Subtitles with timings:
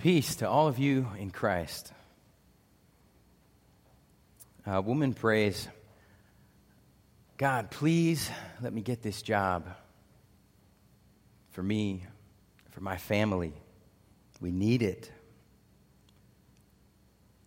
[0.00, 1.92] Peace to all of you in Christ.
[4.64, 5.68] A woman prays,
[7.36, 8.30] God, please
[8.62, 9.68] let me get this job
[11.50, 12.02] for me,
[12.70, 13.52] for my family.
[14.40, 15.12] We need it.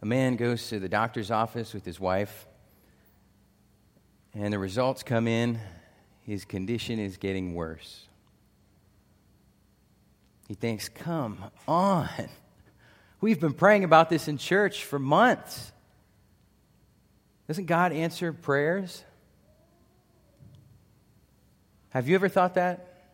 [0.03, 2.45] A man goes to the doctor's office with his wife,
[4.35, 5.59] and the results come in.
[6.21, 8.05] His condition is getting worse.
[10.47, 12.09] He thinks, Come on.
[13.23, 15.71] We've been praying about this in church for months.
[17.47, 19.01] Doesn't God answer prayers?
[21.91, 23.05] Have you ever thought that?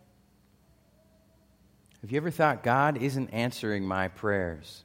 [2.02, 4.84] Have you ever thought God isn't answering my prayers?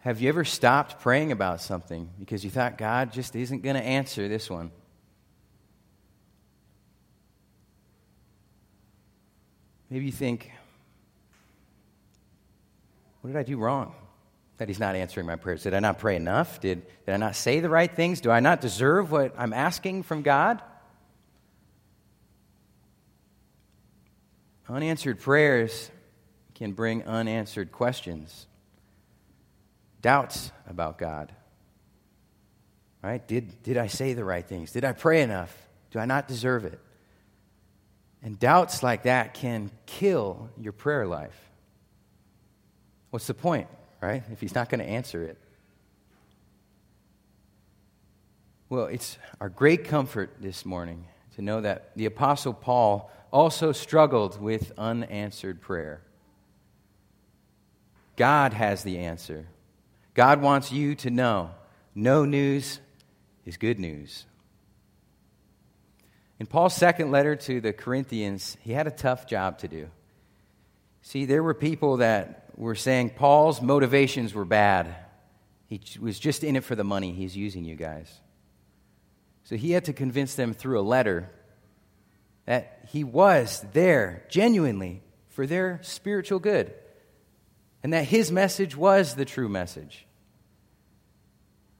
[0.00, 3.82] Have you ever stopped praying about something because you thought God just isn't going to
[3.82, 4.70] answer this one?
[9.88, 10.52] Maybe you think,
[13.20, 13.94] what did I do wrong
[14.58, 15.62] that He's not answering my prayers?
[15.62, 16.60] Did I not pray enough?
[16.60, 18.20] Did, did I not say the right things?
[18.20, 20.62] Do I not deserve what I'm asking from God?
[24.68, 25.90] Unanswered prayers
[26.54, 28.46] can bring unanswered questions,
[30.02, 31.32] doubts about God.
[33.00, 33.26] Right?
[33.26, 34.72] Did, did I say the right things?
[34.72, 35.56] Did I pray enough?
[35.92, 36.80] Do I not deserve it?
[38.22, 41.47] And doubts like that can kill your prayer life.
[43.10, 43.68] What's the point,
[44.00, 44.22] right?
[44.30, 45.38] If he's not going to answer it.
[48.68, 51.06] Well, it's our great comfort this morning
[51.36, 56.02] to know that the Apostle Paul also struggled with unanswered prayer.
[58.16, 59.46] God has the answer.
[60.12, 61.50] God wants you to know
[61.94, 62.80] no news
[63.46, 64.26] is good news.
[66.38, 69.88] In Paul's second letter to the Corinthians, he had a tough job to do.
[71.02, 74.94] See, there were people that were saying Paul's motivations were bad.
[75.66, 77.12] He was just in it for the money.
[77.12, 78.12] He's using you guys.
[79.44, 81.30] So he had to convince them through a letter
[82.46, 86.74] that he was there genuinely for their spiritual good
[87.82, 90.06] and that his message was the true message.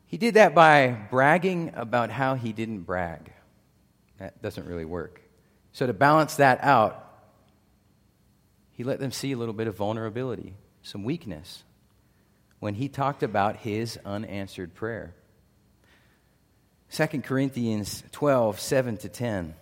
[0.07, 3.33] He did that by bragging about how he didn't brag.
[4.19, 5.21] That doesn't really work.
[5.73, 7.05] So, to balance that out,
[8.73, 11.65] he let them see a little bit of vulnerability, some weakness,
[12.61, 15.15] when he talked about his unanswered prayer.
[16.91, 19.55] 2 Corinthians 12, 7 to 10.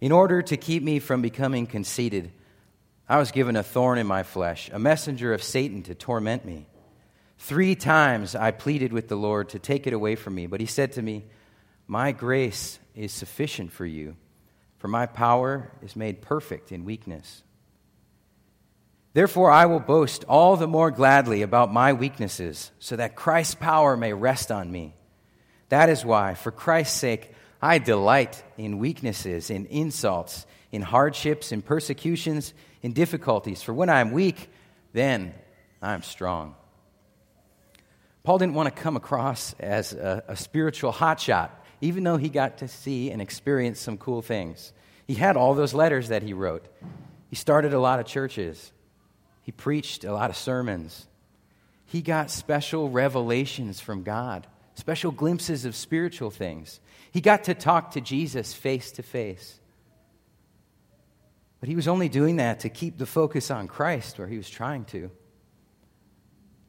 [0.00, 2.30] In order to keep me from becoming conceited,
[3.08, 6.66] I was given a thorn in my flesh, a messenger of Satan to torment me.
[7.38, 10.66] Three times I pleaded with the Lord to take it away from me, but he
[10.66, 11.24] said to me,
[11.86, 14.16] My grace is sufficient for you,
[14.76, 17.42] for my power is made perfect in weakness.
[19.12, 23.96] Therefore, I will boast all the more gladly about my weaknesses, so that Christ's power
[23.96, 24.94] may rest on me.
[25.68, 31.62] That is why, for Christ's sake, I delight in weaknesses, in insults, in hardships, in
[31.62, 33.62] persecutions, in difficulties.
[33.62, 34.48] For when I am weak,
[34.92, 35.34] then
[35.82, 36.54] I am strong.
[38.22, 41.50] Paul didn't want to come across as a, a spiritual hotshot
[41.80, 44.72] even though he got to see and experience some cool things.
[45.06, 46.66] He had all those letters that he wrote.
[47.28, 48.72] He started a lot of churches.
[49.50, 51.08] He preached a lot of sermons.
[51.84, 54.46] He got special revelations from God,
[54.76, 56.78] special glimpses of spiritual things.
[57.10, 59.58] He got to talk to Jesus face to face.
[61.58, 64.48] But he was only doing that to keep the focus on Christ where he was
[64.48, 65.10] trying to,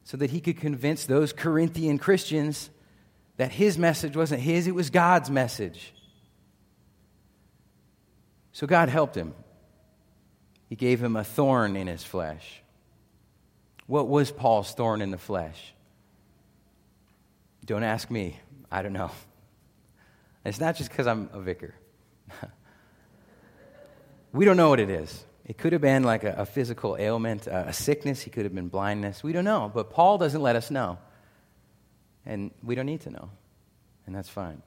[0.02, 2.68] so that he could convince those Corinthian Christians
[3.36, 5.94] that his message wasn't his, it was God's message.
[8.50, 9.34] So God helped him.
[10.68, 12.58] He gave him a thorn in his flesh.
[13.86, 15.74] What was Paul's thorn in the flesh?
[17.64, 18.38] Don't ask me.
[18.70, 19.10] I don't know.
[20.44, 21.74] It's not just because I'm a vicar.
[24.32, 25.24] we don't know what it is.
[25.44, 28.22] It could have been like a, a physical ailment, a, a sickness.
[28.22, 29.22] He could have been blindness.
[29.22, 29.70] We don't know.
[29.72, 30.98] But Paul doesn't let us know.
[32.24, 33.30] And we don't need to know,
[34.06, 34.62] and that's fine.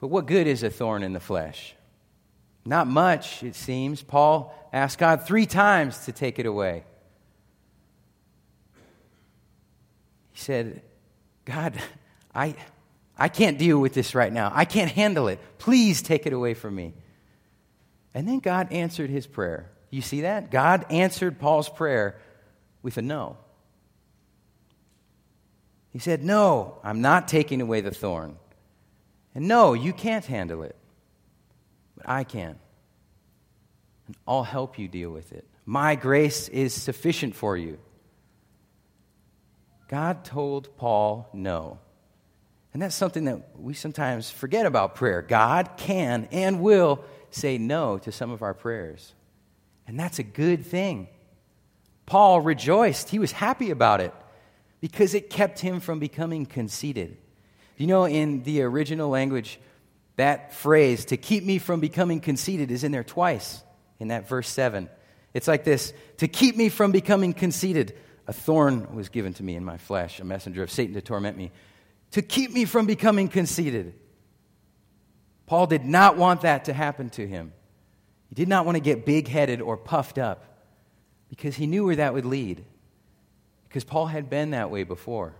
[0.00, 1.74] But what good is a thorn in the flesh?
[2.66, 4.02] Not much, it seems.
[4.02, 6.84] Paul asked God three times to take it away.
[10.32, 10.82] He said,
[11.44, 11.80] God,
[12.34, 12.56] I,
[13.18, 14.50] I can't deal with this right now.
[14.54, 15.38] I can't handle it.
[15.58, 16.94] Please take it away from me.
[18.14, 19.70] And then God answered his prayer.
[19.90, 20.50] You see that?
[20.50, 22.16] God answered Paul's prayer
[22.82, 23.36] with a no.
[25.90, 28.36] He said, No, I'm not taking away the thorn.
[29.34, 30.76] And no, you can't handle it.
[31.96, 32.58] But I can.
[34.06, 35.46] And I'll help you deal with it.
[35.66, 37.78] My grace is sufficient for you.
[39.88, 41.78] God told Paul no.
[42.72, 45.22] And that's something that we sometimes forget about prayer.
[45.22, 49.14] God can and will say no to some of our prayers.
[49.86, 51.08] And that's a good thing.
[52.06, 54.12] Paul rejoiced, he was happy about it
[54.80, 57.16] because it kept him from becoming conceited.
[57.76, 59.58] You know, in the original language,
[60.16, 63.62] that phrase, to keep me from becoming conceited, is in there twice
[63.98, 64.88] in that verse 7.
[65.32, 67.96] It's like this to keep me from becoming conceited,
[68.26, 71.36] a thorn was given to me in my flesh, a messenger of Satan to torment
[71.36, 71.50] me,
[72.12, 73.94] to keep me from becoming conceited.
[75.46, 77.52] Paul did not want that to happen to him.
[78.28, 80.44] He did not want to get big headed or puffed up
[81.28, 82.64] because he knew where that would lead.
[83.68, 85.34] Because Paul had been that way before.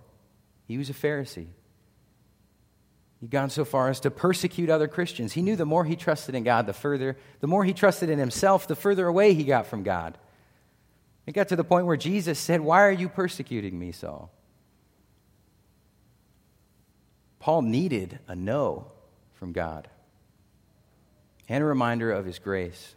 [0.66, 1.46] He was a Pharisee.
[3.20, 5.32] He'd gone so far as to persecute other Christians.
[5.32, 8.18] He knew the more he trusted in God, the further, the more he trusted in
[8.18, 10.18] himself, the further away he got from God.
[11.26, 14.30] It got to the point where Jesus said, Why are you persecuting me, Saul?
[17.38, 18.90] Paul needed a no
[19.34, 19.88] from God
[21.48, 22.94] and a reminder of his grace.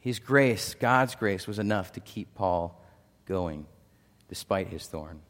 [0.00, 2.80] His grace, God's grace, was enough to keep Paul
[3.26, 3.66] going
[4.28, 5.20] despite his thorn.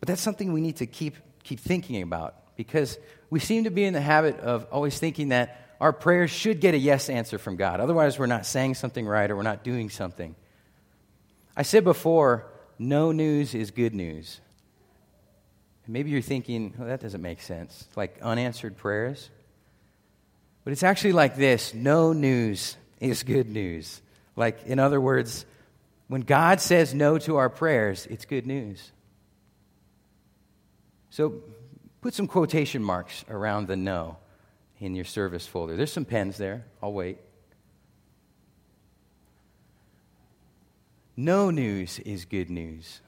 [0.00, 2.98] But that's something we need to keep, keep thinking about because
[3.30, 6.74] we seem to be in the habit of always thinking that our prayers should get
[6.74, 7.80] a yes answer from God.
[7.80, 10.34] Otherwise, we're not saying something right or we're not doing something.
[11.56, 12.46] I said before,
[12.78, 14.40] no news is good news.
[15.84, 17.86] And maybe you're thinking, well, that doesn't make sense.
[17.96, 19.30] Like unanswered prayers.
[20.64, 24.00] But it's actually like this no news is good news.
[24.36, 25.44] Like, in other words,
[26.08, 28.90] when God says no to our prayers, it's good news.
[31.14, 31.34] So
[32.00, 34.16] put some quotation marks around the no
[34.80, 35.76] in your service folder.
[35.76, 36.64] There's some pens there.
[36.82, 37.18] I'll wait.
[41.16, 43.00] No news is good news.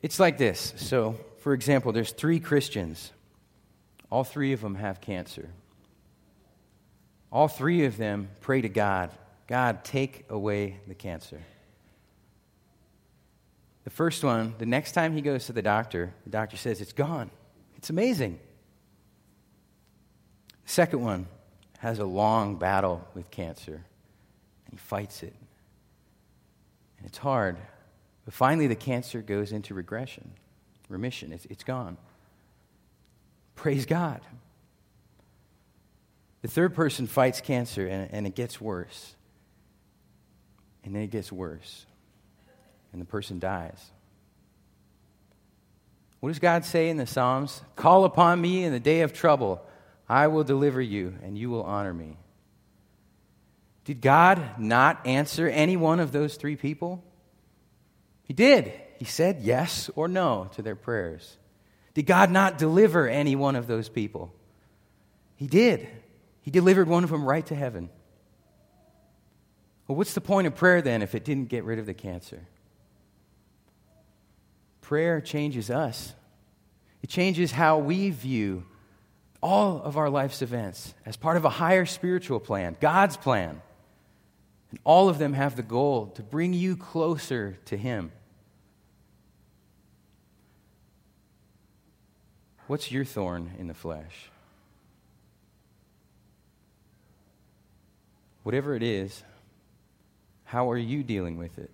[0.00, 0.74] It's like this.
[0.76, 3.10] So, for example, there's three Christians.
[4.12, 5.50] All three of them have cancer.
[7.32, 9.10] All three of them pray to God
[9.48, 11.40] God, take away the cancer.
[13.84, 16.92] The first one, the next time he goes to the doctor, the doctor says, It's
[16.92, 17.30] gone.
[17.76, 18.38] It's amazing.
[20.64, 21.26] The second one
[21.78, 25.34] has a long battle with cancer, and he fights it.
[26.98, 27.56] And it's hard.
[28.24, 30.30] But finally, the cancer goes into regression,
[30.88, 31.32] remission.
[31.32, 31.96] It's, it's gone.
[33.56, 34.20] Praise God.
[36.42, 39.16] The third person fights cancer, and, and it gets worse.
[40.84, 41.86] And then it gets worse,
[42.92, 43.90] and the person dies.
[46.20, 47.62] What does God say in the Psalms?
[47.74, 49.60] Call upon me in the day of trouble.
[50.08, 52.16] I will deliver you, and you will honor me.
[53.84, 57.02] Did God not answer any one of those three people?
[58.22, 58.72] He did.
[58.98, 61.38] He said yes or no to their prayers.
[61.94, 64.32] Did God not deliver any one of those people?
[65.34, 65.88] He did.
[66.42, 67.90] He delivered one of them right to heaven.
[69.88, 72.46] Well, what's the point of prayer then if it didn't get rid of the cancer?
[74.92, 76.12] Prayer changes us,
[77.02, 78.66] it changes how we view
[79.42, 83.62] all of our life's events as part of a higher spiritual plan, God's plan.
[84.70, 88.12] And all of them have the goal to bring you closer to Him.
[92.66, 94.30] What's your thorn in the flesh?
[98.42, 99.22] Whatever it is,
[100.44, 101.70] how are you dealing with it?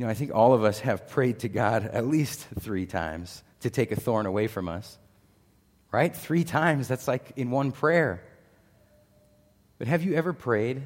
[0.00, 3.42] You know, I think all of us have prayed to God at least three times
[3.60, 4.98] to take a thorn away from us.
[5.92, 6.16] Right?
[6.16, 6.88] Three times.
[6.88, 8.24] That's like in one prayer.
[9.76, 10.80] But have you ever prayed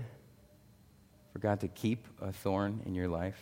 [1.33, 3.40] for God to keep a thorn in your life?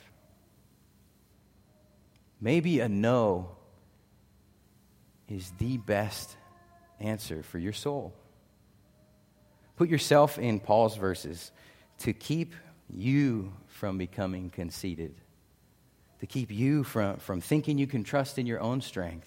[2.38, 3.52] Maybe a no
[5.26, 6.36] is the best
[7.00, 8.12] answer for your soul.
[9.76, 11.50] Put yourself in Paul's verses
[12.00, 12.54] to keep
[12.90, 15.14] you from becoming conceited
[16.22, 19.26] to keep you from, from thinking you can trust in your own strength,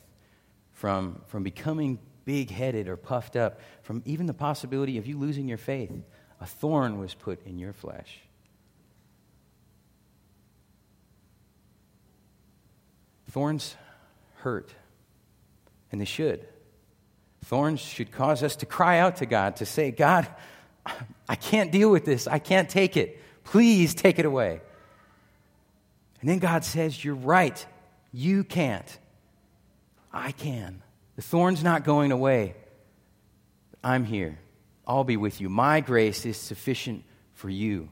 [0.72, 5.46] from, from becoming big headed or puffed up, from even the possibility of you losing
[5.46, 5.92] your faith.
[6.40, 8.22] A thorn was put in your flesh.
[13.30, 13.76] Thorns
[14.36, 14.74] hurt,
[15.92, 16.48] and they should.
[17.44, 20.34] Thorns should cause us to cry out to God, to say, God,
[21.28, 22.26] I can't deal with this.
[22.26, 23.22] I can't take it.
[23.44, 24.62] Please take it away.
[26.26, 27.64] And then God says, You're right.
[28.12, 28.98] You can't.
[30.12, 30.82] I can.
[31.18, 32.56] The thorn's not going away.
[33.84, 34.40] I'm here.
[34.88, 35.50] I'll be with you.
[35.50, 37.04] My grace is sufficient
[37.34, 37.90] for you.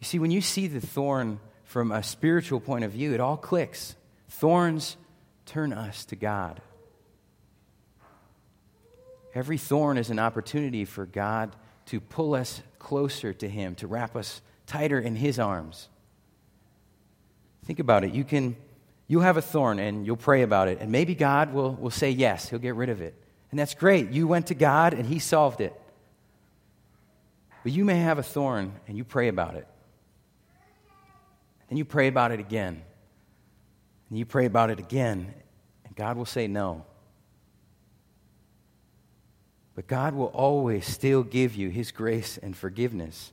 [0.00, 3.36] You see, when you see the thorn from a spiritual point of view, it all
[3.36, 3.94] clicks.
[4.30, 4.96] Thorns
[5.44, 6.62] turn us to God.
[9.34, 11.54] Every thorn is an opportunity for God
[11.86, 15.90] to pull us closer to Him, to wrap us tighter in His arms.
[17.64, 18.12] Think about it.
[18.12, 18.56] You can
[19.12, 22.10] you'll have a thorn and you'll pray about it, and maybe God will, will say
[22.10, 23.14] yes, He'll get rid of it.
[23.50, 24.10] And that's great.
[24.10, 25.78] You went to God and He solved it.
[27.62, 29.68] But you may have a thorn and you pray about it.
[31.68, 32.82] And you pray about it again.
[34.08, 35.32] And you pray about it again,
[35.84, 36.84] and God will say no.
[39.74, 43.32] But God will always still give you His grace and forgiveness.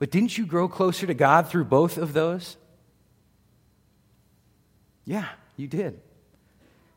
[0.00, 2.56] But didn't you grow closer to God through both of those?
[5.08, 5.24] Yeah,
[5.56, 5.98] you did.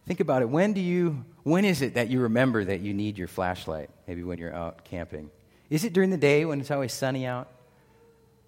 [0.06, 0.50] Think about it.
[0.50, 3.90] When do you when is it that you remember that you need your flashlight?
[4.06, 5.32] Maybe when you're out camping.
[5.70, 7.48] Is it during the day when it's always sunny out?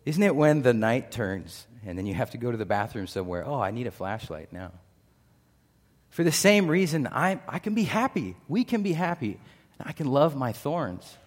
[0.06, 3.08] Isn't it when the night turns and then you have to go to the bathroom
[3.08, 3.48] somewhere?
[3.48, 4.74] Oh, I need a flashlight now.
[6.10, 8.36] For the same reason, I, I can be happy.
[8.50, 9.40] We can be happy.
[9.80, 11.18] I can love my thorns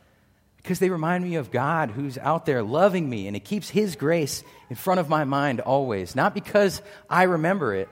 [0.59, 3.97] because they remind me of God who's out there loving me and it keeps His
[3.97, 6.15] grace in front of my mind always.
[6.15, 7.89] Not because I remember it,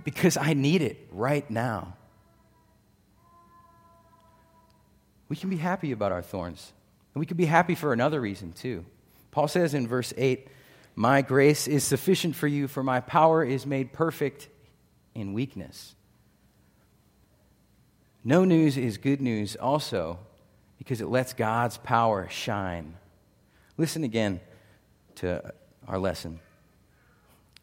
[0.00, 1.94] but because I need it right now.
[5.28, 6.72] We can be happy about our thorns.
[7.14, 8.86] And we can be happy for another reason, too.
[9.30, 10.48] Paul says in verse 8,
[10.94, 14.48] My grace is sufficient for you, for my power is made perfect
[15.14, 15.94] in weakness.
[18.24, 20.18] No news is good news also
[20.78, 22.94] because it lets God's power shine.
[23.76, 24.40] Listen again
[25.16, 25.52] to
[25.86, 26.40] our lesson.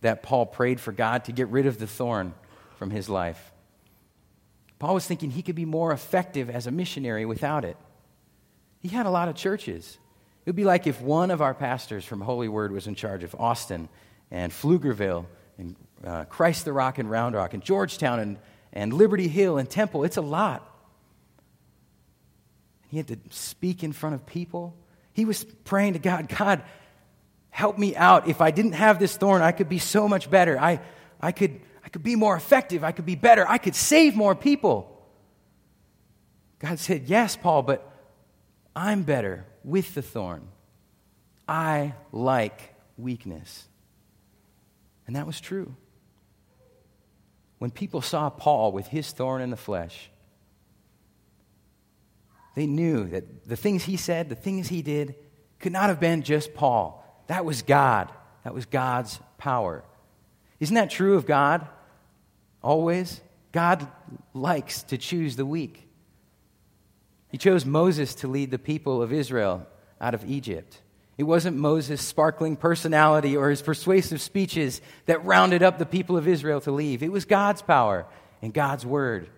[0.00, 2.34] that Paul prayed for God to get rid of the thorn
[2.76, 3.52] from his life.
[4.78, 7.76] Paul was thinking he could be more effective as a missionary without it.
[8.80, 9.98] He had a lot of churches.
[10.44, 13.24] It would be like if one of our pastors from Holy Word was in charge
[13.24, 13.88] of Austin
[14.30, 15.26] and Pflugerville
[15.58, 15.74] and
[16.04, 18.38] uh, Christ the Rock and Round Rock and Georgetown and,
[18.72, 20.04] and Liberty Hill and Temple.
[20.04, 20.64] It's a lot.
[22.88, 24.76] He had to speak in front of people.
[25.12, 26.62] He was praying to God, God,
[27.50, 28.28] help me out.
[28.28, 30.58] If I didn't have this thorn, I could be so much better.
[30.58, 30.80] I,
[31.20, 32.84] I could I could be more effective.
[32.84, 33.48] I could be better.
[33.48, 34.94] I could save more people.
[36.58, 37.90] God said, Yes, Paul, but
[38.76, 40.48] I'm better with the thorn.
[41.48, 43.66] I like weakness.
[45.06, 45.74] And that was true.
[47.58, 50.10] When people saw Paul with his thorn in the flesh,
[52.54, 55.14] they knew that the things he said, the things he did,
[55.58, 57.02] could not have been just Paul.
[57.28, 58.12] That was God.
[58.44, 59.84] That was God's power.
[60.60, 61.66] Isn't that true of God?
[62.62, 63.20] Always.
[63.52, 63.86] God
[64.34, 65.88] likes to choose the weak.
[67.30, 69.66] He chose Moses to lead the people of Israel
[70.00, 70.80] out of Egypt.
[71.16, 76.28] It wasn't Moses' sparkling personality or his persuasive speeches that rounded up the people of
[76.28, 77.02] Israel to leave.
[77.02, 78.06] It was God's power
[78.40, 79.28] and God's word.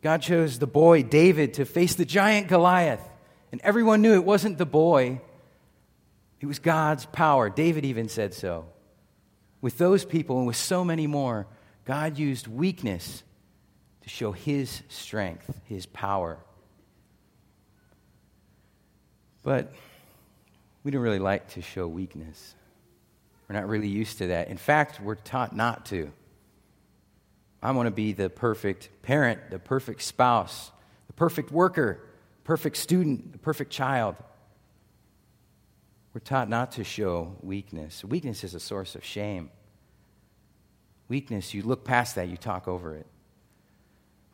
[0.00, 3.02] God chose the boy David to face the giant Goliath.
[3.52, 5.20] And everyone knew it wasn't the boy,
[6.40, 7.50] it was God's power.
[7.50, 8.66] David even said so.
[9.60, 11.46] With those people and with so many more,
[11.84, 13.22] God used weakness
[14.02, 16.38] to show his strength, his power.
[19.42, 19.72] But
[20.84, 22.54] we don't really like to show weakness.
[23.48, 24.48] We're not really used to that.
[24.48, 26.12] In fact, we're taught not to.
[27.62, 30.70] I want to be the perfect parent, the perfect spouse,
[31.08, 32.00] the perfect worker,
[32.44, 34.14] perfect student, the perfect child.
[36.18, 38.04] We're taught not to show weakness.
[38.04, 39.50] Weakness is a source of shame.
[41.06, 43.06] Weakness, you look past that, you talk over it.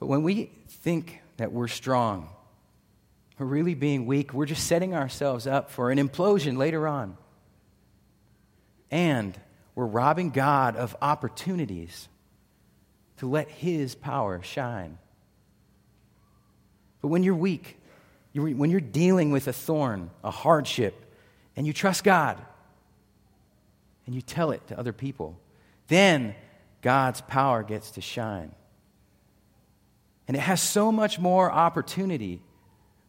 [0.00, 2.30] But when we think that we're strong,
[3.38, 7.18] we're really being weak, we're just setting ourselves up for an implosion later on.
[8.90, 9.38] And
[9.74, 12.08] we're robbing God of opportunities
[13.18, 14.96] to let His power shine.
[17.02, 17.76] But when you're weak,
[18.32, 21.03] when you're dealing with a thorn, a hardship,
[21.56, 22.40] and you trust God
[24.06, 25.38] and you tell it to other people,
[25.88, 26.34] then
[26.82, 28.54] God's power gets to shine.
[30.26, 32.40] And it has so much more opportunity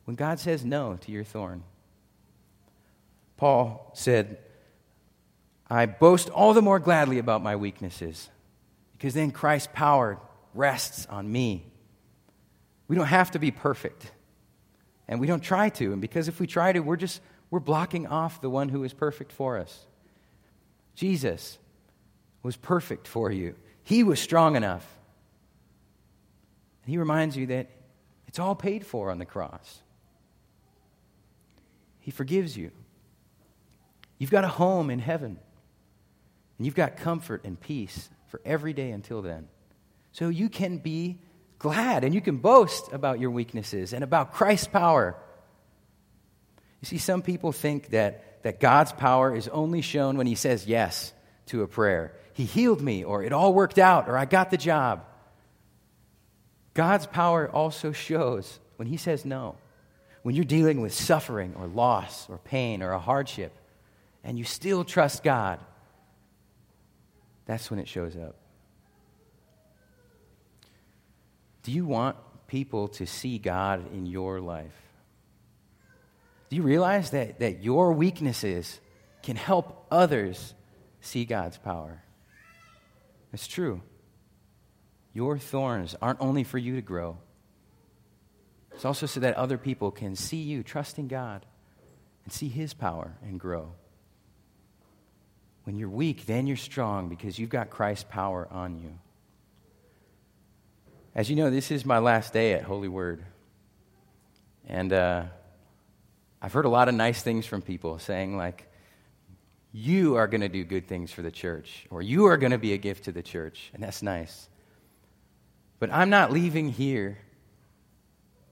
[0.05, 1.63] when God says no to your thorn.
[3.37, 4.37] Paul said,
[5.69, 8.29] I boast all the more gladly about my weaknesses,
[8.93, 10.19] because then Christ's power
[10.53, 11.65] rests on me.
[12.87, 14.11] We don't have to be perfect,
[15.07, 15.91] and we don't try to.
[15.91, 18.93] And because if we try to, we're just we're blocking off the one who is
[18.93, 19.85] perfect for us.
[20.95, 21.57] Jesus
[22.43, 23.55] was perfect for you.
[23.83, 24.85] He was strong enough.
[26.85, 27.69] He reminds you that
[28.27, 29.81] it's all paid for on the cross.
[31.99, 32.71] He forgives you.
[34.17, 35.39] You've got a home in heaven.
[36.57, 39.47] And you've got comfort and peace for every day until then.
[40.11, 41.17] So you can be
[41.59, 45.17] glad and you can boast about your weaknesses and about Christ's power.
[46.85, 50.67] You see, some people think that, that God's power is only shown when He says
[50.67, 51.13] yes
[51.47, 52.13] to a prayer.
[52.33, 55.03] He healed me, or it all worked out, or I got the job.
[56.75, 59.55] God's power also shows when He says no.
[60.21, 63.51] When you're dealing with suffering or loss or pain or a hardship,
[64.23, 65.59] and you still trust God,
[67.47, 68.35] that's when it shows up.
[71.63, 72.15] Do you want
[72.45, 74.84] people to see God in your life?
[76.55, 78.79] You realize that, that your weaknesses
[79.21, 80.53] can help others
[81.01, 82.01] see God's power?
[83.33, 83.81] It's true.
[85.11, 87.17] Your thorns aren't only for you to grow,
[88.73, 91.45] it's also so that other people can see you trusting God
[92.23, 93.73] and see His power and grow.
[95.65, 98.97] When you're weak, then you're strong because you've got Christ's power on you.
[101.13, 103.25] As you know, this is my last day at Holy Word.
[104.69, 105.23] And uh,
[106.45, 108.71] I've heard a lot of nice things from people saying, like,
[109.71, 112.59] you are going to do good things for the church, or you are going to
[112.59, 113.71] be a gift to the church.
[113.73, 114.47] And that's nice.
[115.79, 117.17] But I'm not leaving here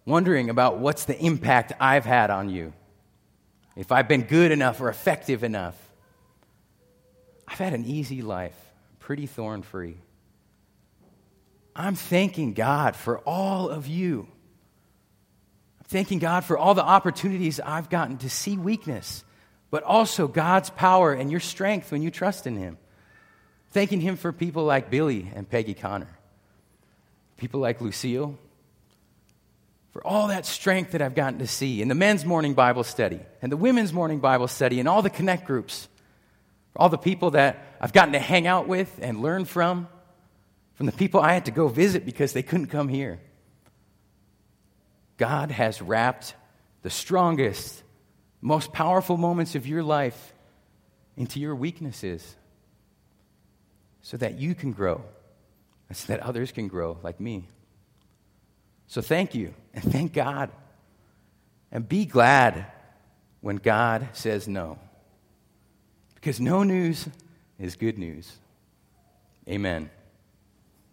[0.08, 2.74] wondering about what's the impact I've had on you.
[3.76, 5.78] If I've been good enough or effective enough.
[7.48, 8.58] I've had an easy life,
[8.98, 9.98] pretty thorn free.
[11.76, 14.30] I'm thanking God for all of you.
[15.86, 19.24] Thanking God for all the opportunities I've gotten to see weakness,
[19.70, 22.78] but also God's power and your strength when you trust in Him.
[23.72, 26.18] Thanking Him for people like Billy and Peggy Connor,
[27.38, 28.38] people like Lucille,
[29.92, 33.20] for all that strength that I've gotten to see in the men's morning Bible study
[33.42, 35.88] and the women's morning Bible study and all the connect groups
[36.76, 39.88] all the people that I've gotten to hang out with and learn from,
[40.76, 43.20] from the people I had to go visit because they couldn't come here.
[45.24, 46.36] God has wrapped
[46.82, 47.82] the strongest,
[48.42, 50.34] most powerful moments of your life
[51.16, 52.36] into your weaknesses
[54.02, 55.02] so that you can grow
[55.88, 57.48] and so that others can grow like me.
[58.88, 60.52] So thank you and thank God.
[61.72, 62.66] And be glad
[63.40, 64.78] when God says no.
[66.16, 67.08] Because no news
[67.58, 68.30] is good news.
[69.48, 69.90] Amen.